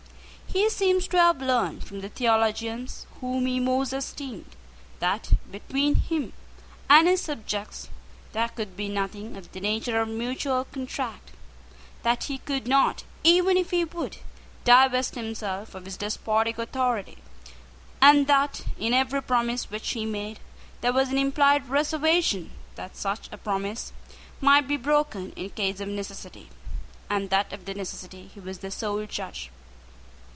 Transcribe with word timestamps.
He 0.53 0.69
seems 0.69 1.07
to 1.07 1.17
have 1.17 1.41
learned 1.41 1.85
from 1.85 2.01
the 2.01 2.09
theologians 2.09 3.07
whom 3.21 3.45
he 3.45 3.61
most 3.61 3.93
esteemed 3.93 4.57
that 4.99 5.29
between 5.49 5.95
him 5.95 6.33
and 6.89 7.07
his 7.07 7.21
subjects 7.21 7.87
there 8.33 8.49
could 8.49 8.75
be 8.75 8.89
nothing 8.89 9.37
of 9.37 9.49
the 9.53 9.61
nature 9.61 10.01
of 10.01 10.09
mutual 10.09 10.65
contract; 10.65 11.31
that 12.03 12.25
he 12.25 12.37
could 12.39 12.67
not, 12.67 13.05
even 13.23 13.55
if 13.55 13.71
he 13.71 13.85
would, 13.85 14.17
divest 14.65 15.15
himself 15.15 15.73
of 15.73 15.85
his 15.85 15.95
despotic 15.95 16.57
authority; 16.57 17.19
and 18.01 18.27
that, 18.27 18.65
in 18.77 18.93
every 18.93 19.23
promise 19.23 19.69
which 19.71 19.91
he 19.91 20.05
made, 20.05 20.41
there 20.81 20.91
was 20.91 21.11
an 21.13 21.17
implied 21.17 21.69
reservation 21.69 22.51
that 22.75 22.97
such 22.97 23.29
promise 23.45 23.93
might 24.41 24.67
be 24.67 24.75
broken 24.75 25.31
in 25.37 25.49
case 25.51 25.79
of 25.79 25.87
necessity, 25.87 26.49
and 27.09 27.29
that 27.29 27.53
of 27.53 27.63
the 27.63 27.73
necessity 27.73 28.27
he 28.33 28.41
was 28.41 28.59
the 28.59 28.69
sole 28.69 29.05
judge. 29.05 29.49